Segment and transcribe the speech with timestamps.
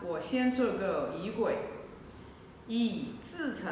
[0.00, 1.56] 我先做个仪轨，
[2.68, 3.68] 以至诚、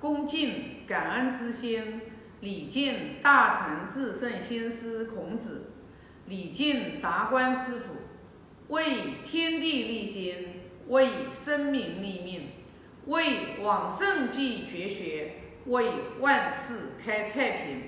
[0.00, 2.00] 恭敬、感恩之心，
[2.40, 5.70] 礼敬大成至圣先师孔子，
[6.26, 7.94] 礼敬达观师傅，
[8.74, 12.48] 为天地立心，为生民立命，
[13.06, 15.34] 为往圣继绝学，
[15.66, 17.82] 为万世开太平。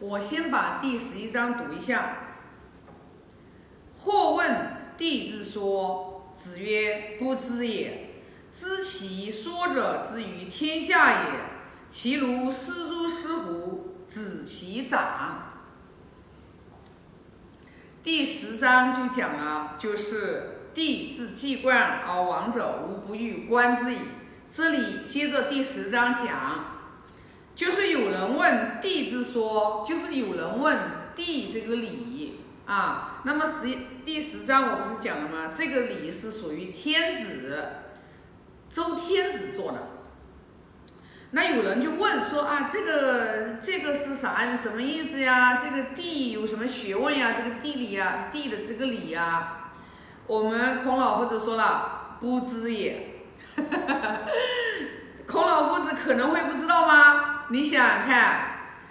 [0.00, 2.16] 我先把第十一章读一下。
[3.94, 4.79] 或问。
[5.00, 8.10] 帝之说，子曰：“不知也。
[8.54, 11.28] 知其说者之于天下也，
[11.88, 13.94] 其如斯诸师乎？
[14.06, 15.52] 子其长。”
[18.04, 23.98] 第十章就讲了，就是帝自既冠而亡者，无不欲观之矣。
[24.52, 26.82] 这里接着第十章讲，
[27.54, 30.78] 就是有人问帝之说，就是有人问
[31.14, 32.08] 帝这个理。
[32.66, 33.66] 啊，那么十
[34.04, 35.52] 第十章我不是讲了吗？
[35.54, 37.68] 这个礼是属于天子
[38.68, 39.88] 周天子做的。
[41.32, 45.56] 那有人就问说啊，这个这个是啥什么意思呀？
[45.56, 47.34] 这个地有什么学问呀？
[47.36, 49.72] 这个地理呀，地的这个理呀，
[50.26, 53.24] 我们孔老夫子说了，不知也。
[55.26, 57.46] 孔老夫子可能会不知道吗？
[57.50, 58.50] 你想想看，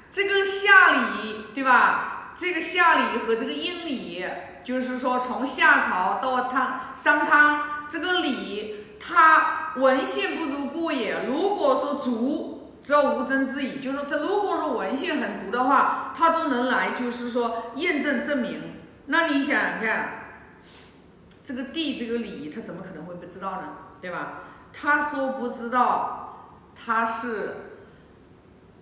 [0.09, 2.08] 这个下礼对吧？
[2.39, 4.25] 这个夏礼和这个殷礼，
[4.63, 11.25] 就是说从夏朝到汤商汤，这个礼它文献不足故也。
[11.27, 13.81] 如果说足，则无争之矣。
[13.81, 18.61] 就是说，他如果说文献很足的话，他都能来，就是说验证证明。
[19.07, 20.09] 那你想想看，
[21.43, 23.67] 这个地这个礼，他怎么可能会不知道呢？
[23.99, 24.43] 对吧？
[24.71, 27.65] 他说不知道，他是。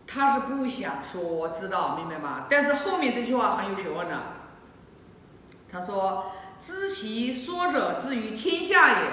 [0.07, 2.45] 他是不想说，知道明白吗？
[2.49, 4.15] 但是后面这句话很有学问的。
[5.69, 9.07] 他说：“知其说者之于天下也，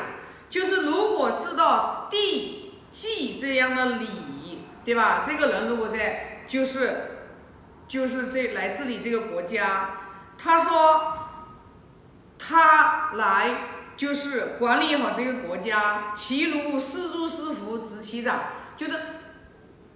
[0.48, 4.06] 就是如果知道地既这样的礼，
[4.84, 5.20] 对吧？
[5.26, 7.26] 这个人如果在，就是
[7.88, 9.90] 就是这来治理这个国家，
[10.38, 11.18] 他说
[12.38, 13.56] 他来
[13.96, 18.38] 就是管理好这个国家，其如四诸师傅执其长，
[18.76, 18.92] 就是。”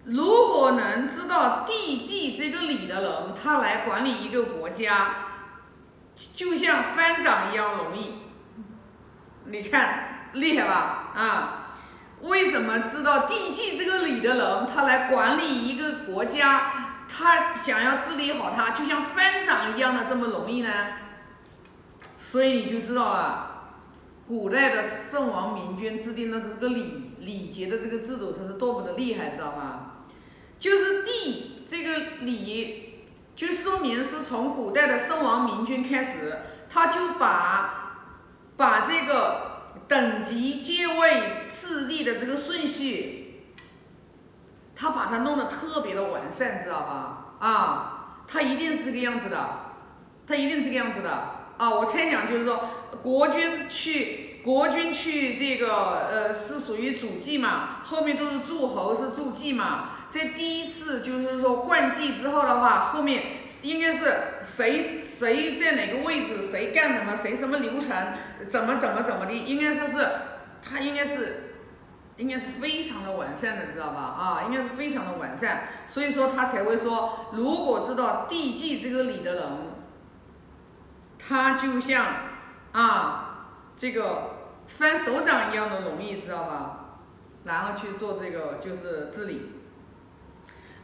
[0.08, 5.14] 如果能知道地祭这个礼的人，他来管理一个国家，
[6.34, 8.14] 就像翻掌一样容易。
[9.44, 11.12] 你看厉害吧？
[11.14, 11.72] 啊，
[12.22, 20.70] 为什么知道地祭这个礼的人，他来管理一个国家，他想要治理好它，就像翻掌一样的这么容易呢？
[22.18, 23.74] 所以你就知道了，
[24.26, 29.87] 古代的圣王明君制定的这个礼礼节的这个制度，它是多么的厉害，知道吗？
[30.58, 33.04] 就是地这个礼，
[33.36, 36.38] 就说明是从古代的圣王明君开始，
[36.68, 38.10] 他就把
[38.56, 43.44] 把这个等级、阶位、次第的这个顺序，
[44.74, 47.36] 他把它弄得特别的完善，知道吧？
[47.38, 49.48] 啊，他一定是这个样子的，
[50.26, 51.10] 他一定是这个样子的
[51.56, 51.70] 啊！
[51.70, 52.68] 我猜想就是说，
[53.00, 59.90] 国君去，国君去这个呃是属于主祭嘛，后面都是诸侯是助祭嘛。
[60.10, 63.22] 这第一次就是说冠祭之后的话，后面
[63.62, 64.14] 应该是
[64.46, 67.94] 谁谁在哪个位置，谁干什么，谁什么流程，
[68.48, 70.08] 怎么怎么怎么的，应该说是
[70.62, 71.52] 他应该是
[72.16, 74.00] 应该是非常的完善的，知道吧？
[74.00, 79.44] 啊，应该是非常的完善，所以说他才会说，如果知道地祭这个礼的人，
[81.18, 82.06] 他就像
[82.72, 84.30] 啊这个
[84.66, 86.74] 翻手掌一样的容易，知道吧？
[87.44, 89.52] 然后去做这个就是治理。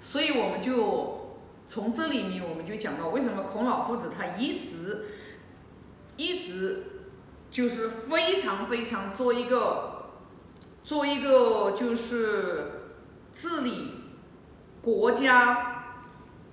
[0.07, 1.39] 所以我们就
[1.69, 5.07] 从这里面，我们就讲到为什么孔老夫子他一直
[6.17, 6.85] 一直
[7.51, 10.11] 就是非常非常做一个
[10.85, 12.93] 做一个就是
[13.33, 13.95] 治理
[14.83, 15.97] 国家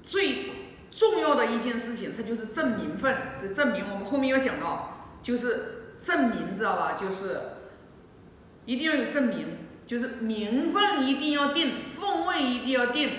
[0.01, 0.49] 最
[0.89, 3.83] 重要的一件事情，他就是正名分，就正名。
[3.91, 6.93] 我们后面要讲到，就是正名，知道吧？
[6.93, 7.41] 就是
[8.65, 9.45] 一定要有正名，
[9.85, 13.09] 就是名分一定要定，凤位一定要定。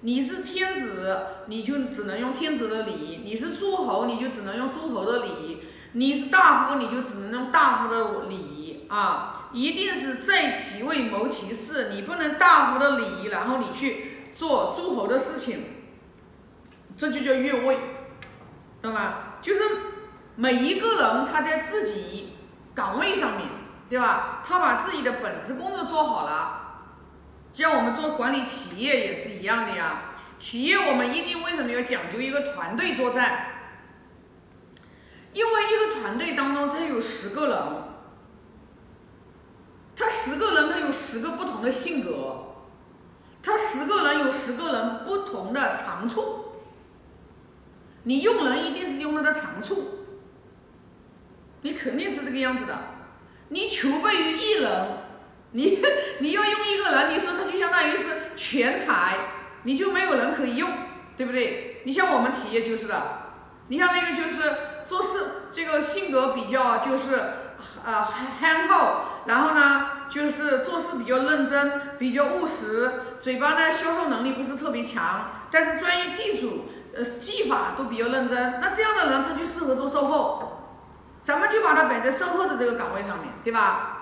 [0.00, 5.58] 你是天子，你就只能用天子的礼；你是诸侯，你就只能用诸侯的礼；
[5.92, 9.50] 你是大夫，你就只能用大夫的礼啊！
[9.52, 15.64] 一定是在其位谋其事，你不能大夫的礼，然后你去做诸侯的事情，
[16.96, 17.78] 这就叫越位，
[18.80, 19.14] 懂吗？
[19.42, 19.60] 就是
[20.36, 22.34] 每一个人他在自己
[22.72, 23.48] 岗位上面，
[23.90, 24.44] 对吧？
[24.46, 26.67] 他把自己的本职工作做好了。
[27.52, 33.46] 就像我们做管理企业也是一样的呀，企业我们一定为什么要讲究一个团队作战？
[35.32, 37.58] 因为一个团队当中，他有十个人，
[39.94, 42.54] 他十个人他有十个不同的性格，
[43.42, 46.44] 他十个人有十个人不同的长处。
[48.04, 50.06] 你用人一定是用他的长处，
[51.62, 52.78] 你肯定是这个样子的。
[53.48, 54.88] 你求备于一人，
[55.52, 55.82] 你
[56.20, 58.04] 你要用一个人，你说他就相当于是
[58.36, 59.16] 全才，
[59.62, 60.70] 你就没有人可以用，
[61.16, 61.82] 对不对？
[61.84, 63.02] 你像我们企业就是的，
[63.68, 64.42] 你像那个就是
[64.84, 67.18] 做事这个性格比较就是
[67.84, 76.66] 呃憨厚，然后呢就是做事比较认真，比较务实，嘴巴呢销售能力不是特别强，但是专业技术。
[76.96, 80.72] 呃，技法都比较认真，那这样的人他就适合做售后，
[81.22, 83.97] 咱们就把他摆在售后的这个岗位上面，对吧？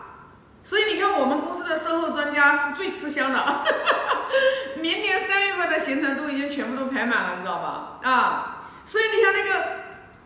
[0.67, 3.65] 所以你看，我们公司的售后专家是最吃香的，
[4.83, 8.01] 明年三月份的行程都已经全部都排满了，知道吧？
[8.03, 9.67] 啊，所以你看那个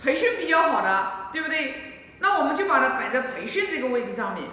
[0.02, 2.14] 培训比较好的，对不对？
[2.20, 4.46] 那我们就把它摆在培训这个位置上面，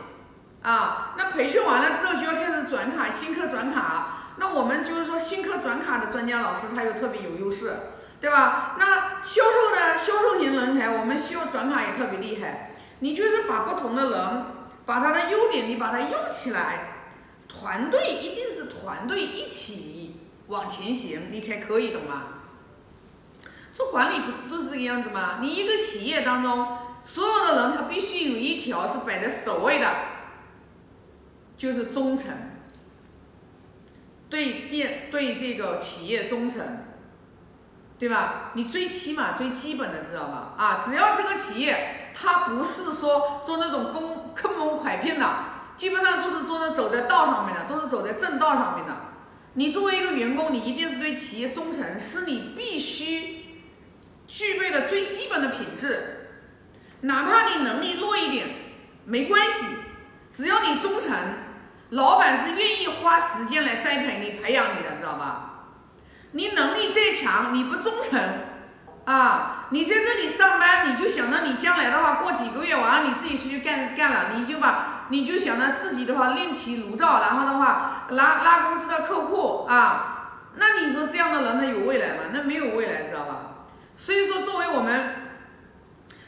[0.61, 7.93] 啊，那培训完了之后就要开始转卡，新客转卡，那我们就是说新客转卡的专家老师他又特别有优势。
[8.19, 8.75] 对吧？
[8.79, 12.75] 那销售的销售型人才，我们需要转卡也特别厉害。
[12.99, 14.45] 你就是把不同的人，
[14.87, 16.93] 把他的优点，你把它用起来。
[17.47, 20.15] 团队一定是团队一起
[20.47, 22.23] 往前行，你才可以懂吗？
[23.73, 25.39] 做管理不是都是这个样子吗？
[25.41, 29.91] 你一个企业当中，所有的人他必须有一条是摆在首位的，
[31.57, 32.33] 就是忠诚，
[34.29, 36.85] 对店对这个企业忠诚。
[37.99, 38.51] 对吧？
[38.53, 40.53] 你最起码最基本的知道吧？
[40.55, 45.27] 啊，只要这个企业它不是说做那种公坑蒙拐骗的，
[45.75, 48.95] 基本上都是做的走在道上面的，都是走在正道上面的。
[49.53, 53.63] 你作为一个员工，你一定是对企业忠诚，是你必须
[54.27, 56.29] 具备的最基本的品质。
[57.01, 58.47] 哪怕你能力弱一点，
[59.05, 59.65] 没关系，
[60.31, 61.15] 只要你忠诚，
[61.89, 65.43] 老板是愿意花时间来栽培你、培养你的，知道吧？
[66.31, 68.19] 你能力再强，你不忠诚
[69.07, 69.67] 啊！
[69.69, 82.23] 你在这里上班，你就想着你将来的话，过几个月完了，你自己出去干干了，你就把你就想着自己的话另起炉灶，然后的话拉拉公司的客户啊，那你说这样的人他有未来吗？
[82.33, 83.39] 那没有未来，知道吧？
[83.95, 85.15] 所以说，作为我们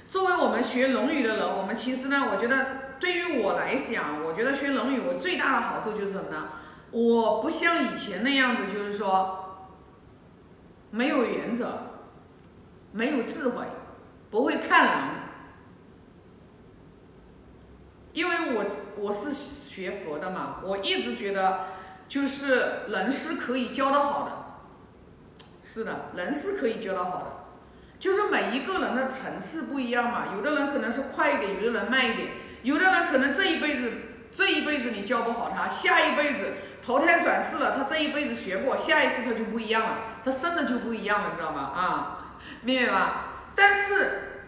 [0.08, 6.48] 作为我们学《论语》的人，我们其实呢，我觉得对于我来讲，我觉得学《论语》我最大的好处就是什么呢？
[6.92, 9.36] 我不像以前那样子，就是说。
[10.92, 11.89] 没有原则，
[12.92, 13.66] 没有智慧，
[14.30, 14.94] 不会看人。
[18.14, 18.66] 因为我
[18.98, 21.68] 我是学佛的嘛，我一直觉得
[22.08, 24.32] 就是人是可以教的好的。
[25.64, 27.26] 是的，人是可以教的好的，
[28.00, 30.30] 就是每一个人的层次不一样嘛。
[30.36, 32.30] 有的人可能是快一点，有的人慢一点，
[32.64, 33.92] 有的人可能这一辈子
[34.34, 36.54] 这一辈子你教不好他，下一辈子。
[36.82, 41.60] 投胎转世了，他这一辈子学过，下一次他就不一样了，他生的就不一样了，知道吗？
[41.60, 42.29] 啊，
[42.62, 43.24] 明白吧？
[43.56, 44.46] 但是，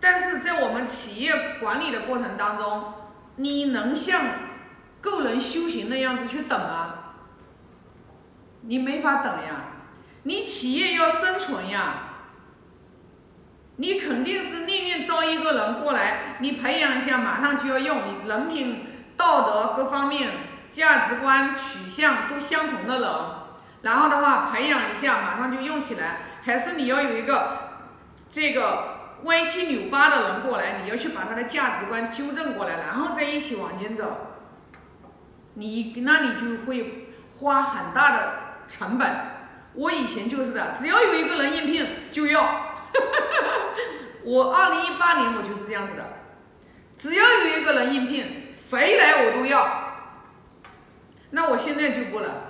[0.00, 2.94] 但是在我们企业管理的过程当中，
[3.36, 4.22] 你能像
[5.00, 6.94] 个人修行那样子去等吗？
[8.62, 9.64] 你没法等呀，
[10.24, 11.94] 你企业要生存呀，
[13.76, 18.86] 你肯定是宁愿招一个人过来，你培养一下，马上就要用，你人品、
[19.16, 20.30] 道德各方面。
[20.70, 23.10] 价值观取向都相同的人，
[23.82, 26.18] 然后的话培养一下，马上就用起来。
[26.42, 27.58] 还是你要有一个
[28.30, 34.28] 这个歪七扭八的人过来，你要去把他的价值观纠正过来，然后再一起往前走。
[35.54, 38.32] 你那你就会花很大的
[38.66, 39.08] 成本。
[39.74, 42.66] 我以前就是的，只要有一个人应聘就要。
[44.24, 46.04] 我二零一八年我就是这样子的，
[46.98, 49.92] 只要有一个人应聘，谁来我都要。
[51.30, 52.49] 那我现在就不了，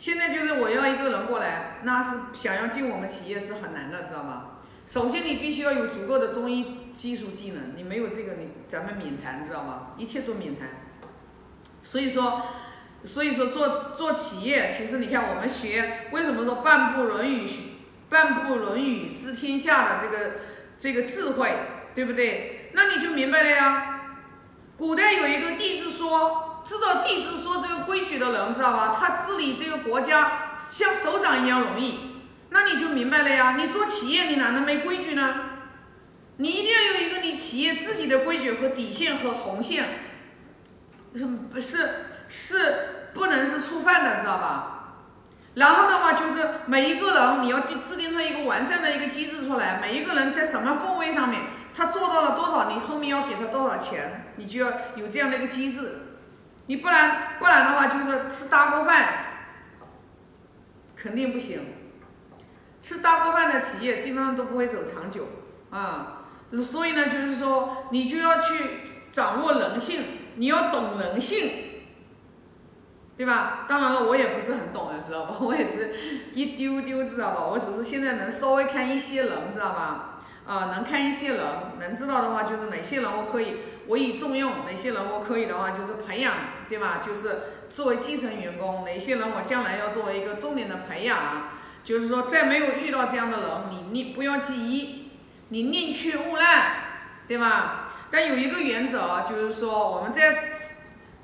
[0.00, 4.52] 现在就是我要一个人过来，那是想要进我们企业是很难的，知道吗？
[4.86, 9.88] 首先你必须要有足够的中医基础技能，你没有这个，你咱们免谈，知道吗？
[9.98, 10.70] 一切都免谈。
[11.82, 12.46] 所以说，
[13.04, 17.46] 所以说做做企业，其实你看我们学，为什么说半部《论语》
[18.08, 20.30] 半部《论语》知天下的这个
[20.78, 21.52] 这个智慧，
[21.94, 22.70] 对不对？
[22.72, 24.00] 那你就明白了呀。
[24.78, 26.46] 古代有一个地质说。
[26.64, 28.96] 知道地支说这个规矩的人，知道吧？
[28.98, 33.56] 他治理这个国家像首长一样容易，那你就明白了呀。
[33.56, 35.34] 你做企业，你哪能没规矩呢？
[36.36, 39.84] 你一定要有一个你企业自己的规矩和底线和红线，
[41.14, 44.76] 是不是是不能是触犯的，知道吧？
[45.54, 51.42] 然后的话就是每一个人你要定制定出一个完善的一个机制出来，每一个人在什么凤位上面，
[51.74, 56.06] 他做到了多少，你后面要给他多少钱，你就要有这样的一个机制。
[56.70, 59.24] 你不然不然的话就是吃大锅饭，
[60.94, 61.60] 肯定不行。
[62.80, 65.26] 吃大锅饭的企业基本上都不会走长久
[65.70, 66.26] 啊。
[66.64, 70.00] 所以呢，就是说你就要去掌握人性，
[70.36, 71.50] 你要懂人性，
[73.16, 73.66] 对吧？
[73.68, 75.38] 当然了，我也不是很懂的，知道吧？
[75.42, 75.92] 我也是
[76.34, 77.46] 一丢丢，知道吧？
[77.46, 80.09] 我只是现在能稍微看一些人，知道吧？
[80.46, 81.44] 啊，能看一些人，
[81.78, 86.34] 能知道的话就是哪些人我可以我以重用，哪些人我可以的话就是培养，
[86.68, 87.00] 对吧？
[87.04, 91.50] 就是作为基层员工，哪些人我将来要作为一个重点的培养，
[91.84, 95.10] 就是说在没有遇到这样的人，你你不要记忆，
[95.50, 96.72] 你宁缺毋滥，
[97.28, 97.92] 对吧？
[98.10, 100.50] 但有一个原则，就是说我们在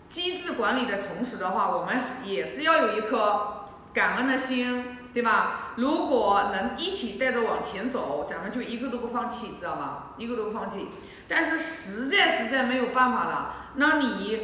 [0.08, 4.95] 机制管理的同时的话，我们也是要有一颗感恩的心。
[5.16, 5.72] 对吧？
[5.76, 10.12] 如果能一起带着往前走，咱们就一个都不放弃，知道吧？
[10.18, 10.88] 一个都不放弃。
[11.26, 14.40] 但是实在实在没有办法了，那你，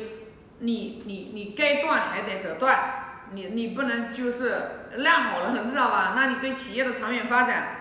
[0.60, 6.14] 你你你该断还得折断，你你不能就是烂好了，知道吧？
[6.16, 7.76] 那你对企业的长远发展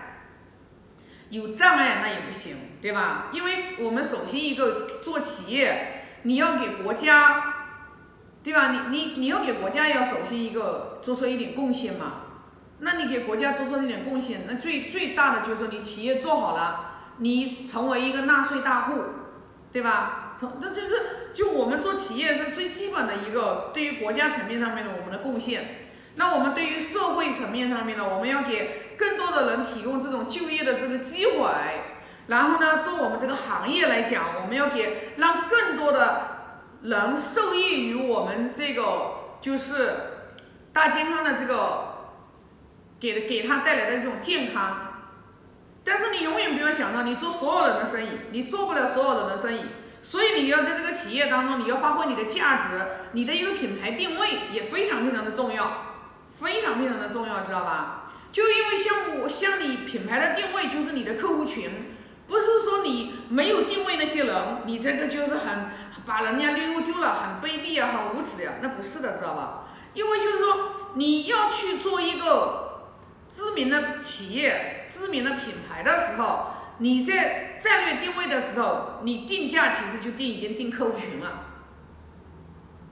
[1.30, 3.28] 有障碍，那也不行，对吧？
[3.32, 7.54] 因为我们首先一个做企业，你要给国家，
[8.44, 8.70] 对吧？
[8.70, 12.16] 你你你要给国家要首先一个做出一点贡献嘛。
[12.84, 19.04] 那你给国家做出一点贡献，那最最大的就是你企业做好了，你成为一个纳税大户，
[19.72, 20.34] 对吧？
[20.36, 25.92] 从那就是就我们做企业是最基本的一个对于国家层面上面的我们的贡献。
[26.16, 31.48] 那我们对于社会层面上面呢，我们要给更多的人提供这种就业的这个机会。
[32.26, 39.92] 然后呢，做我们这个行业来讲，我们要给让更多的人受益于我们这个就是
[40.72, 41.91] 大健康的这个。
[43.02, 45.02] 给给他带来的这种健康，
[45.82, 49.62] 但是你永远不要想到你做所有人的生意，你做不了所有人的生意，
[50.00, 52.64] 所以你要在这个企业当中，你要发挥你的价值，
[53.10, 55.96] 你的一个品牌定位也非常非常的重要，
[56.40, 58.12] 非常非常的重要，知道吧？
[58.30, 61.96] 就因为像我像你品牌的定位就是你的客户群，
[62.28, 65.70] 不是说你没有定位那些人，你这个就是很
[66.06, 69.64] 把人家溜丢了，很卑鄙啊，很无耻的呀，那不是的，知道吧？
[69.92, 72.61] 因为就是说你要去做一个。
[73.34, 76.48] 知名的企业、知名的品牌的时候，
[76.78, 81.44] 你在战略定位的时候，你定价其实就定已经定客户群了，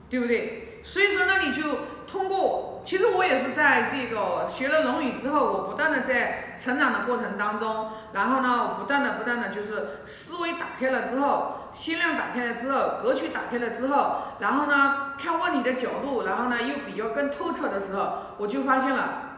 [0.09, 0.81] 对不对？
[0.83, 19.30] 所以说呢，你就通过，其实我也是在这个学了《论语》之后，我不断的在成长的过程当中，然后呢，我不断的、不断的就是思维打开了之后，心量打开了之后，格局打开了之后，然后呢，看问题的角度，然后呢，又比较更透彻的时候，我就发现了。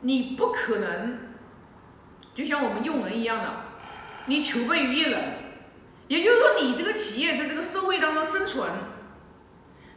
[0.00, 1.18] 你不可能，
[2.34, 3.52] 就像我们用人一样的，
[4.26, 5.34] 你求备于一人，
[6.06, 8.70] 也就是说，你这个企业在这个社会当中生存，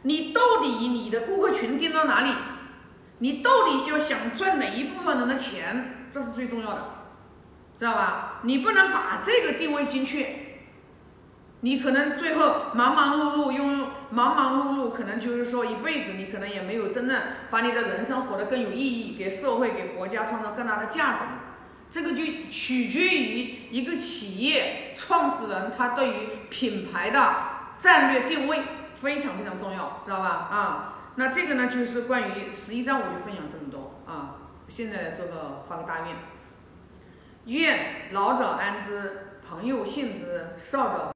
[0.02, 2.32] 你到底你的顾客群定到哪里？
[3.18, 6.08] 你到底是要想赚哪一部分人的钱？
[6.10, 6.88] 这是最重要的，
[7.78, 8.40] 知道吧？
[8.42, 10.38] 你不能把这个定位精确。
[11.60, 17.18] 你可能最后忙忙碌碌，用忙忙碌碌，可能就是说一辈子，你可能也没有真正
[17.50, 21.24] 把你的人生活得更有意义，给社会、给国家创造更大的价值。
[21.88, 27.34] 这个就取决于一个企业创始人他对于品牌的
[27.78, 28.62] 战略定位
[28.94, 30.28] 非常非常重要，知道吧？
[30.50, 34.36] 啊，那这个呢就是关于十一章，我就分享这么多啊。
[34.68, 36.16] 现在做个发个大愿，
[37.46, 41.08] 愿老者安之，朋友信之，少者。